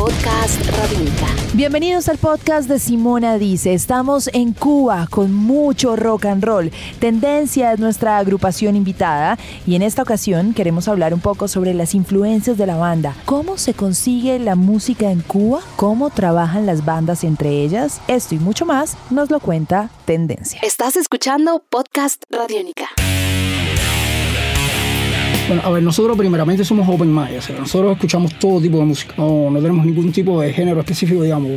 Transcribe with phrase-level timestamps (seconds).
[0.00, 1.26] Podcast Radiónica.
[1.52, 3.74] Bienvenidos al podcast de Simona Dice.
[3.74, 6.72] Estamos en Cuba con mucho rock and roll.
[7.00, 11.94] Tendencia es nuestra agrupación invitada y en esta ocasión queremos hablar un poco sobre las
[11.94, 13.14] influencias de la banda.
[13.26, 15.60] ¿Cómo se consigue la música en Cuba?
[15.76, 18.00] ¿Cómo trabajan las bandas entre ellas?
[18.08, 20.60] Esto y mucho más nos lo cuenta Tendencia.
[20.62, 22.88] Estás escuchando Podcast Radiónica.
[25.50, 28.84] Bueno, a ver, nosotros primeramente somos open mind, o sea, nosotros escuchamos todo tipo de
[28.84, 31.50] música, no, no tenemos ningún tipo de género específico, digamos,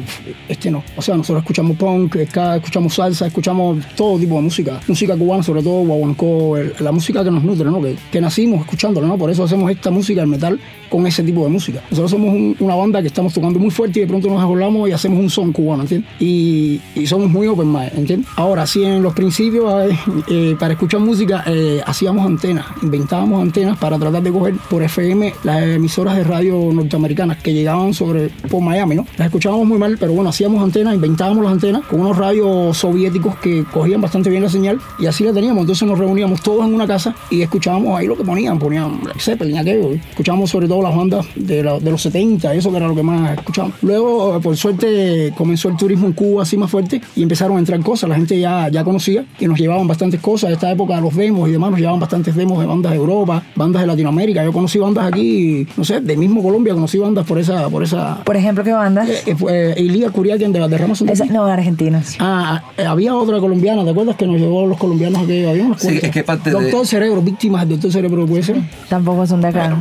[0.49, 0.83] este no.
[0.97, 5.43] O sea, nosotros escuchamos punk, ska, escuchamos salsa, escuchamos todo tipo de música, música cubana,
[5.43, 7.79] sobre todo guaguancó, la música que nos nutre, ¿no?
[7.83, 9.15] Que, que nacimos escuchándola, ¿no?
[9.15, 11.79] Por eso hacemos esta música, el metal, con ese tipo de música.
[11.91, 14.89] Nosotros somos un- una banda que estamos tocando muy fuerte y de pronto nos acordamos
[14.89, 16.09] y hacemos un son cubano, ¿entiendes?
[16.19, 18.27] Y, y somos muy open mind, ¿entiendes?
[18.37, 19.95] Ahora, sí, en los principios, eh,
[20.29, 25.33] eh, para escuchar música, eh, hacíamos antenas, inventábamos antenas para tratar de coger por FM
[25.43, 29.05] las emisoras de radio norteamericanas que llegaban sobre por Miami, ¿no?
[29.17, 33.35] Las escuchábamos muy mal, pero bueno, hacíamos antenas, inventábamos las antenas con unos radios soviéticos
[33.39, 35.63] que cogían bastante bien la señal y así la teníamos.
[35.63, 39.57] Entonces nos reuníamos todos en una casa y escuchábamos ahí lo que ponían, ponían Zeppelin,
[39.57, 39.91] aquello.
[40.11, 43.37] Escuchábamos sobre todo las bandas de, la- los 70, eso que era lo que más
[43.37, 43.75] escuchábamos.
[43.81, 47.81] Luego, por suerte, comenzó el turismo en Cuba así más fuerte y empezaron a entrar
[47.81, 48.09] cosas.
[48.09, 50.51] La gente ya, ya conocía y nos llevaban bastantes cosas.
[50.51, 53.72] Esta época los demos y demás nos llevaban bastantes demos de bandas de Europa, bandas
[53.81, 54.43] de Latinoamérica.
[54.43, 58.23] Yo conocí bandas aquí, no sé, de mismo Colombia, conocí bandas por esa, por esa.
[58.23, 59.05] Por ejemplo, ¿qué banda?
[59.07, 62.15] Eh, eh, fue Elia Curiaquian de las derramas son de Esa- no, argentinos.
[62.19, 65.43] Ah, eh, había otra colombiana, ¿te acuerdas que nos llevó los colombianos aquí?
[65.45, 68.57] Había unas Sí, es que parte de- Doctor Cerebro, víctimas del Doctor Cerebro, puede ser.
[68.89, 69.77] Tampoco son de acá.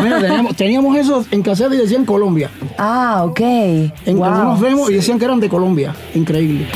[0.00, 2.50] Bueno, teníamos, teníamos eso en cassette y decían Colombia.
[2.78, 3.40] ah, ok.
[3.40, 4.24] En Wow.
[4.24, 5.94] algunos demos y decían que eran de Colombia.
[6.14, 6.66] Increíble.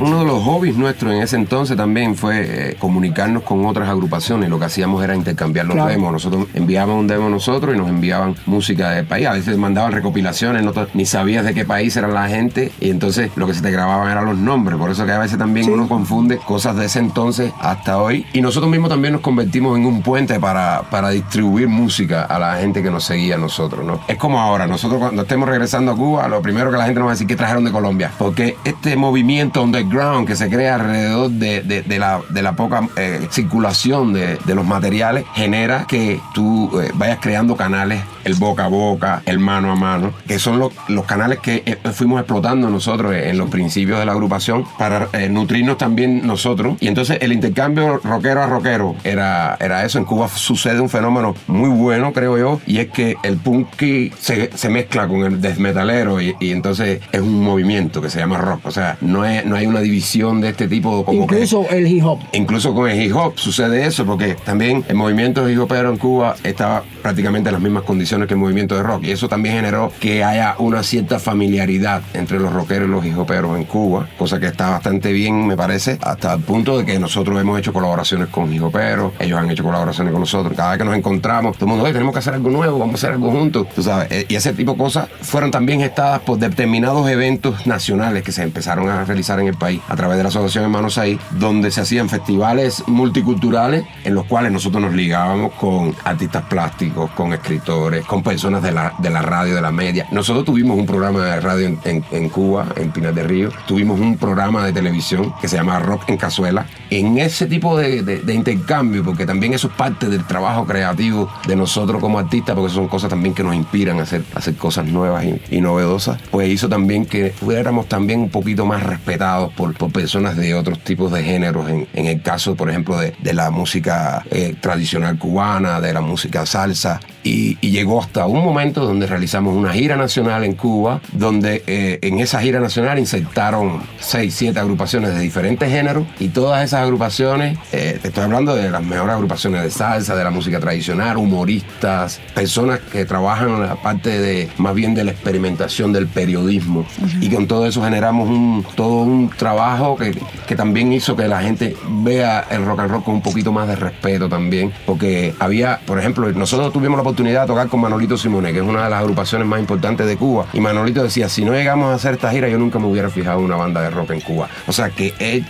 [0.00, 4.50] Uno de los hobbies nuestros en ese entonces también fue eh, comunicarnos con otras agrupaciones.
[4.50, 5.90] Lo que hacíamos era intercambiar los Claro.
[5.90, 6.12] demos.
[6.12, 9.26] Nosotros enviábamos un demo nosotros y nos enviaban música del país.
[9.26, 13.30] A veces mandaban recopilaciones, no ni sabías de qué país era la gente y entonces
[13.36, 14.78] lo que se te grababan eran los nombres.
[14.78, 18.26] Por eso que a veces también uno confunde cosas de ese entonces hasta hoy.
[18.32, 22.56] Y nosotros mismos también nos convertimos en un puente para, para distribuir música a la
[22.56, 23.84] gente que nos seguía a nosotros.
[23.84, 24.00] ¿no?
[24.08, 27.06] Es como ahora, nosotros cuando estemos regresando a Cuba, lo primero que la gente nos
[27.06, 28.10] va a decir que trajeron de Colombia.
[28.18, 33.26] Porque este movimiento underground que se crea alrededor de, de- la, de la poca eh,
[33.30, 38.68] circulación de, de los materiales genera que tú eh, vayas creando canales, el boca a
[38.68, 40.72] boca, el mano a mano, que son los,
[41.06, 46.26] canales que eh, fuimos explotando nosotros en los principios de la agrupación para nutrirnos también
[46.26, 46.76] nosotros.
[46.80, 49.98] Y entonces el intercambio rockero a rockero era, era eso.
[49.98, 54.50] En Cuba sucede un fenómeno muy bueno, creo yo, y es que el punky se,
[54.56, 58.38] se mezcla con el death metalero y, y entonces es un movimiento que se llama
[58.38, 58.60] rock.
[58.66, 61.86] O sea, no, es, no hay una división de este tipo como que- Incluso el
[61.86, 62.18] hip hop.
[62.32, 66.36] Incluso con el hip hop sucede eso, porque también el movimiento hip hopero en Cuba
[66.42, 69.04] estaba prácticamente en las mismas condiciones que el movimiento de rock.
[69.04, 73.18] Y eso también generó que haya una cierta familiaridad entre los rockeros y los hip
[73.18, 76.98] hoperos en Cuba, cosa que está bastante bien, me parece, hasta el punto de que
[76.98, 80.54] nosotros hemos hecho colaboraciones con hip hoperos, ellos han hecho colaboraciones con nosotros.
[80.56, 82.94] Cada vez que nos encontramos, todo el mundo, oye, tenemos que hacer algo nuevo, vamos
[82.94, 84.10] a hacer algo juntos, tú sabes.
[84.10, 88.42] Eh, Y ese tipo de cosas fueron también gestadas por determinados eventos nacionales que se
[88.42, 91.80] empezaron a realizar en el país a través de la Asociación Hermanos Ahí, donde se
[91.80, 98.22] hacían festivales multiculturales en los cuales nosotros nos ligábamos con artistas plásticos, con escritores, con
[98.22, 100.06] personas de la, de la radio, de la media.
[100.12, 104.16] Nosotros tuvimos un programa de radio en, en- Cuba, en Pinar de Río, tuvimos un
[104.18, 106.66] programa de televisión que se llama Rock en Cazuela.
[106.90, 111.56] En ese tipo de, de- intercambio, porque también eso es parte del trabajo creativo de
[111.56, 115.24] nosotros como artistas, porque son cosas también que nos inspiran a hacer, hacer cosas nuevas
[115.24, 119.90] y, y novedosas, pues hizo también que fuéramos también un poquito más respetados por, por
[119.90, 123.50] personas de otros tipos de géneros, en, en el caso, por ejemplo, de, de la
[123.50, 129.06] música eh, tradicional cubana, de la música salsa, y, y llegó hasta un momento donde
[129.06, 134.60] realizamos una gira nacional en Cuba, donde eh, en esa gira nacional insertaron seis, siete
[134.60, 139.14] agrupaciones de diferentes géneros, y todas esas agrupaciones, eh, te estoy hablando de las mejores
[139.14, 144.48] agrupaciones de salsa, de la música tradicional, humoristas, personas que trabajan en la parte de
[144.58, 146.86] más bien de la experimentación del periodismo,
[147.20, 150.10] y con todo eso generamos un, todo un trabajo que,
[150.48, 153.68] que también hizo que la gente vea el rock and roll con un poquito más
[153.68, 158.16] de respeto también, porque había, por ejemplo, nosotros tuvimos la oportunidad de tocar con Manolito
[158.16, 161.44] Simone, que es una de las agrupaciones más importantes de Cuba, y Manolito decía, si
[161.44, 163.90] no llegamos a hacer esta gira, yo nunca me hubiera fijado en una banda de
[163.90, 164.48] rock en Cuba.
[164.66, 165.46] O sea que él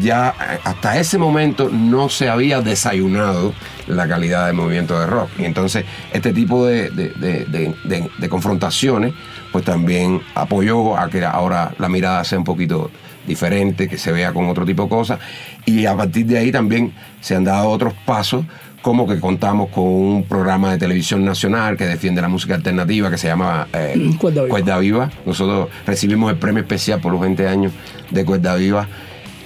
[0.00, 3.54] ya hasta ese momento no se había desayunado
[3.86, 5.30] la calidad del movimiento de rock.
[5.38, 9.14] Y entonces este tipo de- de- de confrontaciones
[9.50, 12.90] pues también apoyó a que ahora la mirada sea un poquito
[13.28, 15.18] diferente, que se vea con otro tipo de cosas.
[15.66, 18.44] Y a partir de ahí también se han dado otros pasos,
[18.82, 23.18] como que contamos con un programa de televisión nacional que defiende la música alternativa, que
[23.18, 24.48] se llama eh, Cuerda Viva.
[24.50, 25.10] Cuerda Viva.
[25.26, 27.72] Nosotros recibimos el premio especial por los 20 años
[28.10, 28.88] de Cuerda Viva.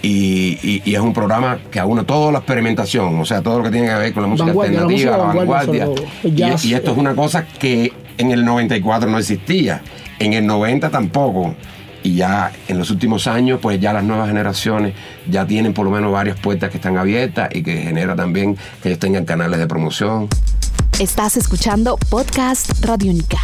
[0.04, 3.64] Y, y- y es un programa que aúna toda la experimentación, o sea, todo lo
[3.64, 5.34] que tiene que ver con la música Vanguardia, la alternativa, música la
[5.84, 5.84] vanguardia,
[6.64, 9.80] y esto es una cosa que en el 94 no existía,
[10.18, 11.54] en el 90 tampoco.
[12.02, 14.94] Y ya en los últimos años, pues ya las nuevas generaciones
[15.30, 18.88] ya tienen por lo menos varias puertas que están abiertas y que genera también que
[18.88, 20.28] ellos tengan canales de promoción.
[20.98, 23.38] Estás escuchando Podcast Radiónica.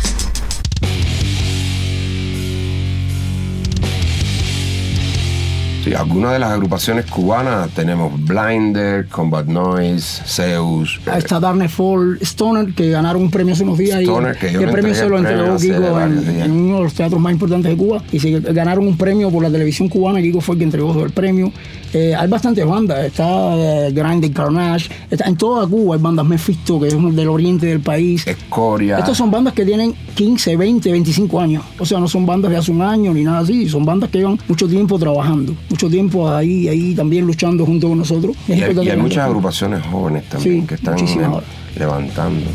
[5.88, 11.00] Sí, algunas de las agrupaciones cubanas tenemos Blinder, Combat Noise, Zeus.
[11.06, 14.02] Ahí está Darne Fall, Stoner, que ganaron un premio hace unos días.
[14.02, 17.18] Stoner, y que yo el premio se lo entregó Kiko en, uno de los teatros
[17.18, 18.02] más importantes de Cuba.
[18.12, 20.20] Y se ganaron un premio por la televisión cubana.
[20.20, 21.50] Kiko fue el que entregó el premio.
[21.94, 23.06] Eh, hay bastantes bandas.
[23.06, 24.90] Está eh, Grinding Carnage.
[25.10, 28.26] Está, en toda Cuba hay bandas Mephisto, que es del oriente del país.
[28.26, 28.98] Escoria.
[28.98, 31.64] Estas son bandas que tienen 15, 20, 25 años.
[31.78, 33.70] O sea, no son bandas de hace un año ni nada así.
[33.70, 35.54] Son bandas que llevan mucho tiempo trabajando.
[35.78, 38.34] Mucho tiempo ahí, ahí también luchando junto con nosotros.
[38.48, 40.96] Es Y hay, y muchas agrupaciones jóvenes también Sí, que están
[41.76, 42.50] levantando.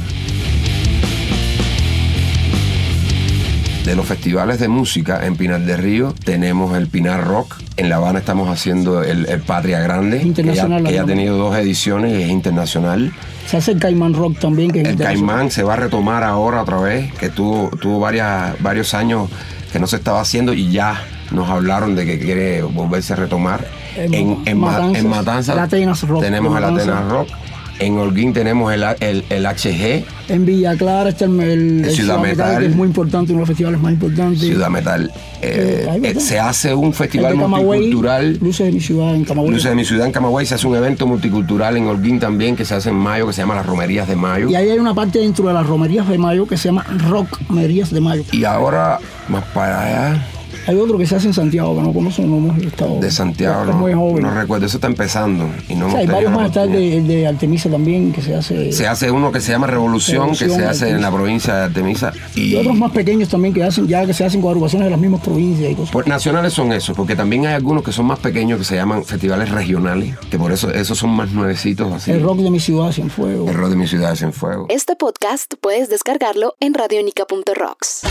[3.86, 7.62] De los festivales de música en Pinar del Río tenemos el Pinar Rock.
[7.78, 11.06] En La Habana estamos haciendo el, el Patria Grande, que ya, Internacional, que ya ha
[11.06, 13.14] tenido dos ediciones y es internacional.
[13.48, 14.98] Se hace el Caimán Rock también, que es El.
[14.98, 19.30] Caimán se va a retomar ahora otra vez, que tuvo, tuvo varias, varios años
[19.72, 23.66] que no se estaba haciendo y ya nos hablaron de que quiere volverse a retomar.
[23.96, 26.74] En En, en, Ma- Matanzas, en Matanzas Rock, tenemos en el.
[26.80, 27.28] Atenas Rock.
[27.80, 31.40] En Holguín tenemos el, el, el HG, En Villa Clara está el,
[31.84, 32.60] el- Ciudad Metal.
[32.60, 34.42] que es muy importante, uno de los festivales más importantes.
[34.42, 35.12] Ciudad Metal.
[35.42, 38.38] Eh, Eh, eh, se hace un festival multicultural.
[38.40, 39.52] Luces de mi ciudad en Camagüey.
[39.54, 42.64] Luces de mi ciudad en Camagüey se hace un evento multicultural en Holguín también que
[42.64, 44.50] se hace en mayo, que se llama las Romerías de Mayo.
[44.50, 47.90] Y ahí hay una parte dentro de las romerías de mayo que se llama Rockmerías
[47.92, 48.24] de Mayo.
[48.32, 49.00] Y ahora,
[49.30, 49.82] más para
[50.12, 50.28] allá,
[50.68, 53.00] Hay otro que se hace en Santiago, que no conozco, no hemos estado.
[53.00, 54.24] de Santiago, Es no, muy joven.
[54.24, 55.50] no recuerdo, eso está empezando.
[55.70, 56.48] Y no O sea, hay varios más.
[56.48, 58.72] Está de, de Artemisa también, que se hace.
[58.72, 62.14] Se hace uno que se llama Revolución, que se hace en la provincia de Artemisa.
[62.36, 64.92] Y, y otros más pequeños también que hacen, ya que se hacen con agrupaciones de
[64.92, 65.92] las mismas provincias y cosas.
[65.92, 69.04] Pues nacionales son esos, porque también hay algunos que son más pequeños que se llaman
[69.04, 72.12] festivales regionales, que por eso esos son más nuevecitos así.
[72.12, 73.50] el rock de mi ciudad, Cienfuegos.
[73.50, 74.66] El rock de mi ciudad es en fuego.
[74.70, 78.02] Este podcast puedes descargarlo en radionica.rocks.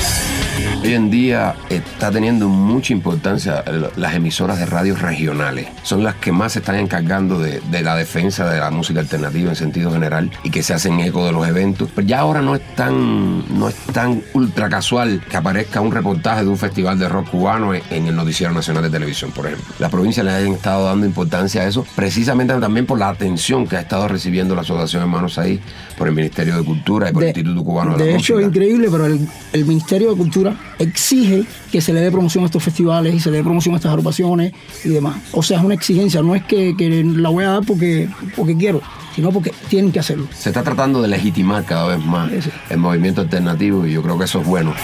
[0.84, 3.62] Hoy en día está teniendo mucha importancia
[3.94, 5.68] las emisoras de radios regionales.
[5.84, 9.50] Son las que más se están encargando de, de la defensa de la música alternativa
[9.50, 11.88] en sentido general y que se hacen eco de los eventos.
[11.94, 16.42] Pero ya ahora no es tan, no es tan ultra casual que aparezca un reportaje
[16.42, 19.64] de un festival de rock cubano en, en el Noticiero Nacional de Televisión, por ejemplo.
[19.78, 23.76] Las provincias le han estado dando importancia a eso, precisamente también por la atención que
[23.76, 25.60] ha estado recibiendo la Asociación Hermanos ahí,
[25.96, 28.46] por el Ministerio de Cultura y por el Instituto Cubano de, la de hecho, es
[28.46, 28.64] Música.
[28.64, 32.62] increíble, pero el, el Ministerio de Cultura exige que se le dé promoción a estos
[32.62, 34.52] festivales y se le dé promoción a estas agrupaciones
[34.84, 35.16] y demás.
[35.32, 38.56] O sea, es una exigencia, no es que, que la voy a dar porque, porque
[38.56, 38.80] quiero,
[39.14, 40.26] sino porque tienen que hacerlo.
[40.36, 42.50] Se está tratando de legitimar cada vez más Sí, sí.
[42.70, 44.74] el movimiento alternativo y yo creo que eso es bueno.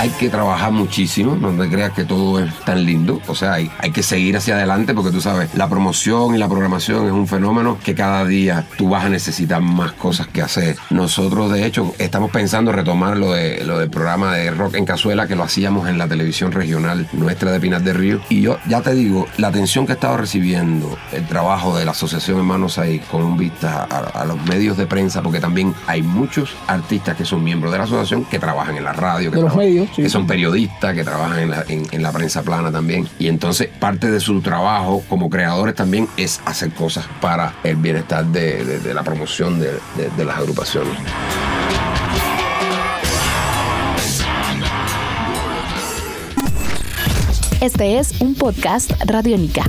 [0.00, 3.22] Hay que trabajar muchísimo, no te creas que todo es tan lindo.
[3.26, 6.48] O sea, hay, hay que seguir hacia adelante porque tú sabes, la promoción y la
[6.48, 10.76] programación es un fenómeno que cada día tú vas a necesitar más cosas que hacer.
[10.90, 15.26] Nosotros, de hecho, estamos pensando retomar lo, de, lo del programa de rock en cazuela
[15.26, 18.20] que lo hacíamos en la televisión regional nuestra de Pinar del Río.
[18.28, 21.92] Y yo ya te digo, la atención que ha estado recibiendo el trabajo de la
[21.92, 26.50] Asociación Hermanos ahí con vista a, a los medios de prensa, porque también hay muchos
[26.66, 29.52] artistas que son miembros de la asociación que trabajan en la radio, que, De los
[29.52, 30.02] trabajan- sí.
[30.02, 33.08] que son periodistas, que trabajan en la, en- en la prensa plana también.
[33.18, 38.24] Y entonces parte de su trabajo como creadores también es hacer cosas para el bienestar
[38.26, 40.98] de, de- de la promoción de, de- de las agrupaciones.
[47.60, 49.64] Este es un podcast Radiónica.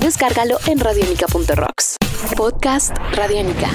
[0.00, 1.96] Descárgalo en radionica.rocks.
[2.36, 3.68] Podcast Radiónica.